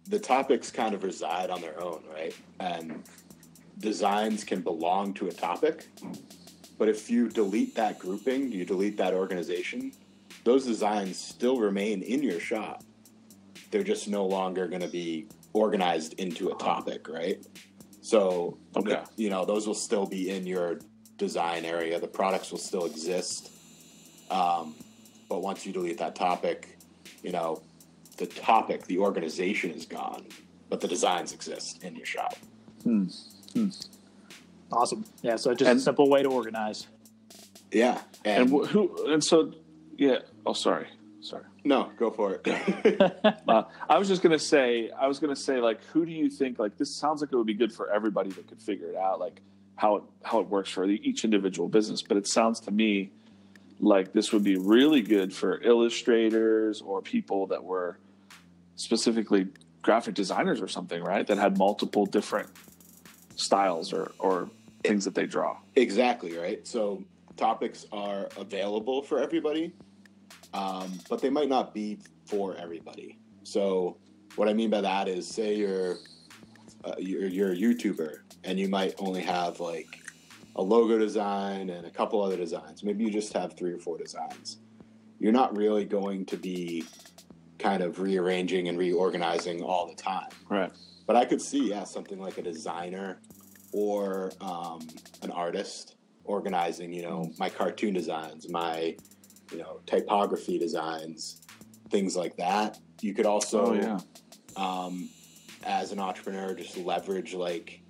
the 0.09 0.19
topics 0.19 0.71
kind 0.71 0.95
of 0.95 1.05
reside 1.05 1.51
on 1.51 1.61
their 1.61 1.81
own, 1.83 2.03
right? 2.13 2.35
And 2.61 3.03
designs 3.79 4.45
can 4.45 4.63
belong 4.63 5.15
to 5.15 5.29
a 5.29 5.33
topic. 5.33 5.89
But 6.79 6.89
if 6.89 7.11
you 7.11 7.29
delete 7.29 7.75
that 7.77 7.99
grouping, 7.99 8.51
you 8.51 8.65
delete 8.65 8.97
that 8.97 9.15
organization, 9.15 9.93
those 10.45 10.67
designs 10.67 11.19
still 11.19 11.59
remain 11.59 12.03
in 12.03 12.23
your 12.23 12.41
shop. 12.41 12.83
They're 13.71 13.85
just 13.85 14.09
no 14.09 14.27
longer 14.27 14.67
going 14.67 14.83
to 14.83 14.89
be 14.89 15.29
organized 15.53 16.15
into 16.15 16.51
a 16.51 16.55
topic, 16.57 17.09
right? 17.09 17.47
So, 18.01 18.59
Okay. 18.77 19.01
you 19.17 19.31
know, 19.31 19.45
those 19.45 19.67
will 19.67 19.75
still 19.75 20.07
be 20.07 20.31
in 20.31 20.47
your 20.47 20.81
design 21.19 21.65
area. 21.65 21.99
The 22.01 22.09
products 22.09 22.51
will 22.51 22.59
still 22.59 22.85
exist. 22.87 23.51
Um, 24.31 24.75
but 25.29 25.43
once 25.43 25.65
you 25.67 25.73
delete 25.73 25.99
that 25.99 26.15
topic, 26.15 26.79
you 27.23 27.33
know, 27.33 27.63
the 28.19 28.27
topic, 28.27 28.85
the 28.87 28.99
organization 28.99 29.71
is 29.71 29.87
gone, 29.87 30.27
but 30.69 30.81
the 30.81 30.89
designs 30.89 31.33
exist 31.33 31.83
in 31.83 31.97
your 31.97 32.07
shop. 32.07 32.35
Awesome. 34.71 35.05
Yeah. 35.23 35.37
So 35.37 35.55
just 35.55 35.71
And- 35.71 35.79
a 35.79 35.83
simple 35.83 36.09
way 36.09 36.23
to 36.23 36.29
organize. 36.29 36.87
Yeah. 37.71 38.01
And 38.25 38.51
And, 38.51 38.51
wh- 38.51 38.69
who? 38.69 39.13
And 39.13 39.23
so, 39.23 39.53
yeah. 39.97 40.19
Oh, 40.45 40.53
sorry, 40.53 40.87
sorry. 41.21 41.45
no, 41.65 41.91
go 41.99 42.11
for 42.11 42.41
it. 42.45 43.23
Uh, 43.49 43.65
I 43.89 43.99
was 43.99 44.09
just 44.09 44.23
gonna 44.23 44.39
say, 44.39 44.91
I 44.91 45.07
was 45.07 45.19
gonna 45.19 45.37
say, 45.37 45.61
like, 45.61 45.85
who 45.93 46.05
do 46.07 46.13
you 46.13 46.29
think? 46.31 46.59
Like, 46.59 46.77
this 46.79 46.95
sounds 46.97 47.21
like 47.21 47.33
it 47.33 47.37
would 47.37 47.47
be 47.47 47.55
good 47.55 47.73
for 47.73 47.91
everybody 47.91 48.31
that 48.31 48.47
could 48.49 48.61
figure 48.63 48.89
it 48.89 48.97
out, 48.97 49.21
like 49.21 49.41
how 49.77 49.97
it 49.97 50.03
how 50.23 50.41
it 50.41 50.49
works 50.49 50.71
for 50.71 50.85
each 50.85 51.25
individual 51.25 51.69
business. 51.69 52.03
But 52.03 52.17
it 52.17 52.27
sounds 52.27 52.61
to 52.61 52.71
me 52.71 53.11
like 53.81 54.13
this 54.13 54.33
would 54.33 54.45
be 54.45 54.57
really 54.57 55.03
good 55.03 55.33
for 55.35 55.61
illustrators 55.63 56.81
or 56.81 57.03
people 57.03 57.49
that 57.49 57.63
were 57.65 57.99
specifically 58.77 59.49
graphic 59.83 60.15
designers 60.15 60.61
or 60.61 60.69
something, 60.69 61.03
right? 61.03 61.27
That 61.27 61.39
had 61.39 61.59
multiple 61.59 62.07
different 62.07 62.49
styles 63.35 63.93
or 63.93 64.13
or 64.19 64.49
things 64.85 65.05
that 65.05 65.15
they 65.15 65.27
draw. 65.27 65.57
exactly, 65.77 66.37
right? 66.37 66.67
So 66.67 67.05
topics 67.37 67.87
are 67.93 68.29
available 68.37 69.03
for 69.03 69.21
everybody, 69.21 69.73
um, 70.55 70.99
but 71.09 71.21
they 71.21 71.31
might 71.31 71.49
not 71.49 71.73
be 71.73 71.99
for 72.27 72.57
everybody. 72.57 73.19
So 73.45 73.97
what 74.37 74.49
I 74.49 74.55
mean 74.55 74.71
by 74.71 74.81
that 74.81 75.09
is, 75.09 75.27
say 75.29 75.55
you're 75.55 75.99
uh, 76.85 76.95
you're, 76.99 77.27
you're 77.27 77.53
a 77.53 77.57
YouTuber 77.57 78.19
and 78.45 78.59
you 78.59 78.69
might 78.69 78.95
only 78.99 79.23
have 79.23 79.61
like 79.61 79.89
a 80.57 80.63
logo 80.63 80.99
design 80.99 81.71
and 81.71 81.87
a 81.87 81.91
couple 81.91 82.23
other 82.23 82.37
designs. 82.37 82.83
Maybe 82.83 83.05
you 83.05 83.11
just 83.11 83.33
have 83.33 83.57
three 83.57 83.73
or 83.73 83.79
four 83.79 83.99
designs. 83.99 84.59
You're 85.19 85.33
not 85.33 85.57
really 85.57 85.85
going 85.85 86.27
to 86.27 86.37
be 86.37 86.85
kind 87.59 87.83
of 87.83 88.01
rearranging 88.01 88.69
and 88.69 88.77
reorganizing 88.79 89.63
all 89.63 89.87
the 89.87 89.95
time. 89.95 90.29
Right. 90.49 90.73
But 91.07 91.17
I 91.17 91.25
could 91.25 91.41
see, 91.41 91.71
yeah, 91.71 91.85
something 91.85 92.19
like 92.21 92.39
a 92.39 92.43
designer 92.43 93.21
or 93.73 94.33
um, 94.41 94.81
an 95.23 95.31
artist 95.31 95.97
organizing, 96.25 96.93
you 96.93 97.03
know, 97.03 97.31
my 97.39 97.49
cartoon 97.49 97.95
designs, 97.95 98.49
my, 98.49 98.97
you 99.51 99.59
know, 99.59 99.81
typography 99.87 100.59
designs, 100.59 101.43
things 101.91 102.17
like 102.17 102.37
that. 102.37 102.79
You 103.01 103.15
could 103.15 103.27
also, 103.27 103.67
Oh 103.67 103.73
yeah. 103.75 103.99
um, 104.57 105.09
as 105.65 105.93
an 105.93 105.99
entrepreneur, 105.99 106.55
just 106.55 106.77
leverage 106.77 107.35
like, 107.35 107.81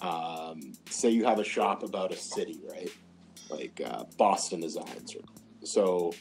um, 0.00 0.72
say 0.88 1.10
you 1.10 1.24
have 1.24 1.38
a 1.38 1.44
shop 1.44 1.82
about 1.82 2.12
a 2.12 2.16
city, 2.16 2.60
right? 2.68 2.90
Like 3.50 3.80
uh, 3.84 4.04
Boston 4.16 4.60
designs. 4.60 5.16
So 5.64 6.12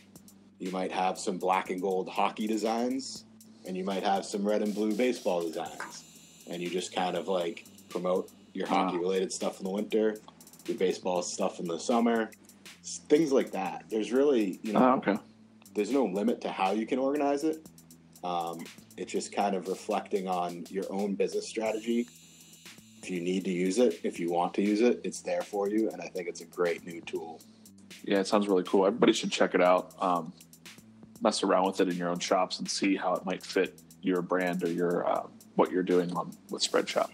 you 0.60 0.72
might 0.72 0.92
have 0.92 1.18
some 1.18 1.38
black 1.38 1.70
and 1.70 1.82
gold 1.82 2.10
hockey 2.10 2.48
designs, 2.48 3.26
and 3.68 3.78
you 3.78 3.84
might 3.86 4.04
have 4.04 4.26
some 4.26 4.46
red 4.48 4.62
and 4.62 4.74
blue 4.74 4.94
baseball 4.94 5.42
designs, 5.42 6.04
and 6.50 6.62
you 6.62 6.70
just 6.70 6.94
kind 6.94 7.16
of 7.16 7.28
like 7.28 7.66
promote 7.90 8.30
your 8.54 8.68
hockey 8.68 8.98
related 8.98 9.32
stuff 9.32 9.60
in 9.60 9.64
the 9.64 9.70
winter, 9.70 10.18
your 10.66 10.78
baseball 10.78 11.22
stuff 11.22 11.60
in 11.60 11.68
the 11.68 11.80
summer, 11.80 12.30
things 12.84 13.32
like 13.32 13.52
that. 13.52 13.86
There's 13.90 14.12
really, 14.12 14.60
you 14.64 14.74
know, 14.74 14.80
Oh, 14.80 14.94
okay. 14.98 15.18
there's 15.76 15.92
no 15.92 16.06
limit 16.06 16.42
to 16.42 16.52
how 16.52 16.72
you 16.72 16.86
can 16.86 17.00
organize 17.00 17.44
it. 17.44 17.66
Um, 18.24 18.66
it's 18.98 19.12
just 19.12 19.32
kind 19.32 19.56
of 19.56 19.68
reflecting 19.68 20.28
on 20.28 20.66
your 20.70 20.86
own 20.90 21.16
business 21.16 21.48
strategy. 21.48 22.08
If 23.02 23.10
you 23.10 23.22
need 23.22 23.46
to 23.46 23.52
use 23.52 23.80
it, 23.80 24.02
if 24.04 24.20
you 24.20 24.32
want 24.32 24.54
to 24.56 24.62
use 24.62 24.82
it, 24.82 25.00
it's 25.04 25.22
there 25.22 25.42
for 25.42 25.70
you, 25.70 25.90
and 25.90 26.02
I 26.02 26.08
think 26.08 26.28
it's 26.28 26.42
a 26.42 26.46
great 26.46 26.86
new 26.86 27.00
tool. 27.02 27.42
Yeah, 28.04 28.20
it 28.20 28.28
sounds 28.28 28.48
really 28.48 28.64
cool. 28.64 28.86
Everybody 28.86 29.14
should 29.14 29.32
check 29.32 29.56
it 29.56 29.62
out. 29.62 29.94
Um, 30.02 30.34
mess 31.22 31.44
around 31.44 31.66
with 31.68 31.82
it 31.82 31.90
in 31.90 31.96
your 31.96 32.10
own 32.10 32.20
shops 32.20 32.60
and 32.60 32.70
see 32.70 32.96
how 32.96 33.14
it 33.16 33.26
might 33.26 33.44
fit 33.44 33.82
your 34.02 34.22
brand 34.22 34.64
or 34.64 34.72
your 34.72 35.08
uh, 35.08 35.24
what 35.56 35.72
you're 35.72 35.84
doing 35.84 36.12
on 36.16 36.32
with 36.50 36.64
Spreadshop. 36.64 37.10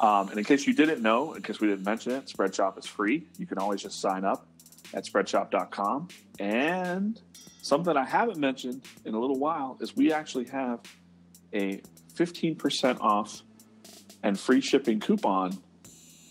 Um, 0.00 0.28
and 0.28 0.38
in 0.38 0.44
case 0.44 0.66
you 0.66 0.74
didn't 0.74 1.02
know, 1.02 1.34
in 1.34 1.42
case 1.42 1.60
we 1.60 1.68
didn't 1.68 1.84
mention 1.84 2.12
it, 2.12 2.26
Spreadshop 2.26 2.78
is 2.78 2.86
free. 2.86 3.26
You 3.36 3.46
can 3.46 3.58
always 3.58 3.82
just 3.82 4.00
sign 4.00 4.24
up 4.24 4.46
at 4.94 5.04
spreadshop.com. 5.04 6.08
And 6.38 7.20
something 7.62 7.96
I 7.96 8.04
haven't 8.04 8.38
mentioned 8.38 8.82
in 9.04 9.14
a 9.14 9.18
little 9.18 9.38
while 9.38 9.76
is 9.80 9.96
we 9.96 10.12
actually 10.12 10.46
have 10.46 10.80
a 11.52 11.80
15% 12.14 13.00
off 13.00 13.42
and 14.22 14.38
free 14.38 14.60
shipping 14.60 15.00
coupon 15.00 15.58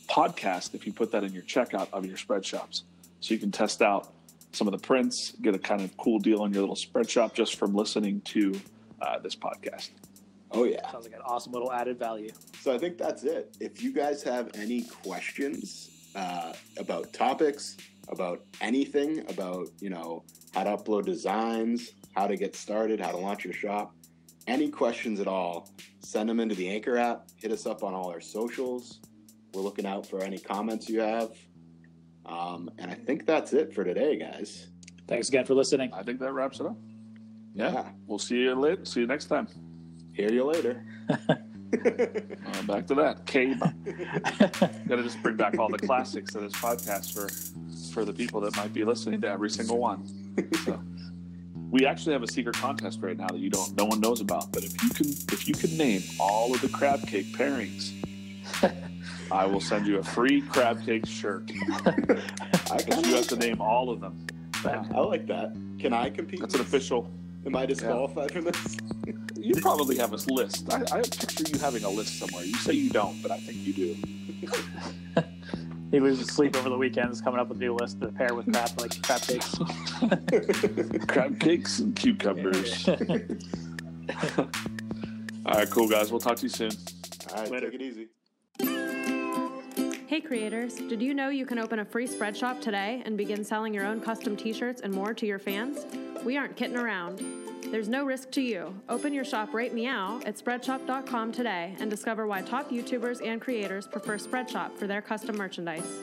podcast 0.10 0.74
if 0.74 0.86
you 0.86 0.94
put 0.94 1.12
that 1.12 1.24
in 1.24 1.34
your 1.34 1.44
checkout 1.44 1.88
of 1.92 2.06
your 2.06 2.18
spread 2.18 2.46
shops. 2.46 2.84
So 3.20 3.34
you 3.34 3.40
can 3.40 3.52
test 3.52 3.82
out 3.82 4.14
some 4.52 4.68
of 4.68 4.72
the 4.72 4.80
prints, 4.80 5.34
get 5.42 5.54
a 5.56 5.60
kind 5.60 5.82
of 5.82 5.96
cool 5.98 6.20
deal 6.20 6.42
on 6.42 6.54
your 6.54 6.62
little 6.62 6.76
spread 6.76 7.10
shop 7.10 7.34
just 7.34 7.56
from 7.56 7.76
listening 7.76 8.22
to 8.22 8.60
uh, 9.02 9.20
this 9.20 9.36
podcast. 9.36 9.92
Oh 10.52 10.64
yeah. 10.64 10.90
Sounds 10.92 11.06
like 11.06 11.14
an 11.14 11.22
awesome 11.26 11.52
little 11.52 11.72
added 11.72 12.00
value. 12.00 12.32
So 12.62 12.74
I 12.74 12.78
think 12.78 12.98
that's 12.98 13.24
it. 13.24 13.56
If 13.60 13.84
you 13.84 13.92
guys 13.92 14.24
have 14.24 14.52
any 14.56 14.84
questions 14.84 15.90
uh, 16.16 16.54
about 16.78 17.12
topics, 17.14 17.78
about 18.10 18.44
anything, 18.62 19.20
about 19.30 19.68
you 19.80 19.90
know 19.90 20.24
how 20.54 20.64
to 20.64 20.72
upload 20.78 21.06
designs, 21.06 21.92
how 22.16 22.28
to 22.28 22.36
get 22.36 22.56
started, 22.56 23.00
how 23.00 23.12
to 23.12 23.18
launch 23.18 23.44
your 23.44 23.54
shop, 23.54 23.94
any 24.48 24.70
questions 24.70 25.20
at 25.20 25.28
all, 25.28 25.70
send 26.00 26.30
them 26.30 26.40
into 26.40 26.56
the 26.56 26.70
Anchor 26.70 26.98
app. 26.98 27.28
Hit 27.36 27.52
us 27.52 27.66
up 27.66 27.84
on 27.84 27.94
all 27.94 28.10
our 28.10 28.22
socials. 28.22 29.00
We're 29.54 29.62
looking 29.62 29.86
out 29.86 30.06
for 30.06 30.24
any 30.24 30.38
comments 30.38 30.90
you 30.90 31.02
have. 31.02 31.32
Um, 32.26 32.70
and 32.78 32.90
I 32.90 32.96
think 32.96 33.26
that's 33.26 33.54
it 33.54 33.74
for 33.74 33.84
today, 33.84 34.18
guys. 34.18 34.68
Thanks 35.08 35.30
again 35.30 35.46
for 35.46 35.54
listening. 35.54 35.94
I 35.94 36.04
think 36.04 36.20
that 36.20 36.34
wraps 36.34 36.60
it 36.60 36.66
up. 36.66 36.78
Yeah. 37.54 37.72
Yeah. 37.72 37.90
We'll 38.06 38.20
see 38.20 38.38
you 38.38 38.56
later. 38.56 38.86
See 38.86 39.02
you 39.02 39.08
next 39.08 39.26
time. 39.26 39.48
Hear 40.14 40.32
you 40.32 40.44
later. 40.44 40.86
Uh, 41.74 42.62
back 42.64 42.88
to 42.88 42.96
that. 42.96 43.26
Cave. 43.26 43.60
Gotta 44.88 45.04
just 45.04 45.22
bring 45.22 45.36
back 45.36 45.60
all 45.60 45.68
the 45.68 45.78
classics 45.78 46.34
of 46.34 46.44
this 46.44 46.54
podcast 46.54 47.14
for 47.14 47.28
for 47.98 48.06
the 48.06 48.14
people 48.14 48.40
that 48.40 48.56
might 48.56 48.72
be 48.76 48.84
listening 48.84 49.20
to 49.20 49.28
every 49.28 49.50
single 49.50 49.80
one. 49.80 50.06
So 50.64 50.80
we 51.72 51.88
actually 51.88 52.14
have 52.14 52.22
a 52.22 52.28
secret 52.28 52.56
contest 52.56 53.00
right 53.02 53.18
now 53.18 53.26
that 53.26 53.40
you 53.40 53.50
don't 53.50 53.76
no 53.76 53.86
one 53.86 54.00
knows 54.00 54.22
about. 54.22 54.52
But 54.52 54.64
if 54.64 54.84
you 54.84 54.90
can 54.92 55.08
if 55.32 55.48
you 55.48 55.56
can 55.56 55.76
name 55.76 56.04
all 56.20 56.54
of 56.54 56.62
the 56.62 56.70
crab 56.70 57.08
cake 57.08 57.36
pairings, 57.36 57.94
I 59.32 59.48
will 59.48 59.60
send 59.60 59.88
you 59.88 59.98
a 59.98 60.04
free 60.04 60.42
crab 60.42 60.86
cake 60.86 61.08
shirt. 61.08 61.50
I 62.70 62.84
you 63.04 63.16
have 63.16 63.28
to 63.30 63.36
name 63.36 63.60
all 63.60 63.90
of 63.90 64.00
them. 64.00 64.28
Yeah. 64.64 64.86
I 64.94 65.00
like 65.00 65.26
that. 65.26 65.56
Can 65.80 65.92
I 65.92 66.12
compete? 66.12 66.42
That's 66.42 66.54
an 66.54 66.62
official. 66.62 67.10
Am 67.48 67.56
I 67.56 67.66
disqualified 67.66 68.32
from 68.32 68.44
this? 68.44 68.78
You 69.36 69.60
probably 69.60 69.98
have 69.98 70.14
a 70.14 70.18
list. 70.32 70.72
I, 70.72 71.00
I 71.00 71.02
picture 71.02 71.46
you 71.52 71.58
having 71.60 71.84
a 71.84 71.90
list 71.90 72.20
somewhere. 72.20 72.44
You 72.44 72.54
say 72.58 72.74
you 72.74 72.92
don't, 72.92 73.20
but 73.24 73.32
I 73.32 73.40
think 73.40 73.58
you 73.66 73.74
do. 73.74 75.24
He 75.92 76.00
loses 76.02 76.28
sleep 76.28 76.58
over 76.58 76.70
the 76.70 76.78
weekends, 76.78 77.22
coming 77.22 77.40
up 77.40 77.48
with 77.48 77.58
a 77.58 77.62
new 77.62 77.74
list 77.74 78.02
to 78.02 78.08
pair 78.10 78.34
with 78.34 78.52
crab 78.52 78.72
like 78.80 79.02
crab 79.04 79.22
cakes. 79.22 79.56
Crab 81.08 81.40
cakes 81.40 81.80
and 81.80 81.96
cucumbers. 81.96 82.88
All 85.46 85.54
right, 85.54 85.70
cool 85.70 85.88
guys. 85.88 86.12
We'll 86.12 86.20
talk 86.20 86.36
to 86.38 86.44
you 86.44 86.50
soon. 86.50 86.72
All 87.34 87.42
right, 87.42 87.52
Later. 87.52 87.72
take 87.72 87.82
it 87.82 87.84
easy. 87.84 88.08
Hey 90.08 90.22
creators, 90.22 90.76
did 90.76 91.02
you 91.02 91.14
know 91.14 91.30
you 91.30 91.46
can 91.46 91.60
open 91.60 91.80
a 91.80 91.86
free 91.86 92.08
spread 92.08 92.36
shop 92.36 92.60
today 92.62 93.02
and 93.06 93.18
begin 93.18 93.44
selling 93.44 93.74
your 93.74 93.86
own 93.86 94.02
custom 94.02 94.36
t 94.36 94.52
shirts 94.54 94.82
and 94.82 94.94
more 94.94 95.14
to 95.14 95.26
your 95.26 95.40
fans? 95.40 95.86
We 96.24 96.38
aren't 96.38 96.56
kidding 96.56 96.78
around. 96.78 97.47
There's 97.72 97.90
no 97.90 98.06
risk 98.06 98.32
to 98.32 98.42
you. 98.42 98.74
Open 98.88 99.14
your 99.14 99.26
shop 99.26 99.54
right 99.54 99.74
meow 99.74 100.22
at 100.26 100.38
spreadshop.com 100.38 101.32
today 101.34 101.76
and 101.80 101.90
discover 101.90 102.26
why 102.26 102.42
top 102.42 102.72
YouTubers 102.72 103.26
and 103.26 103.42
creators 103.42 103.86
prefer 103.86 104.18
Spreadshop 104.18 104.78
for 104.78 104.88
their 104.88 105.02
custom 105.02 105.36
merchandise. 105.36 106.00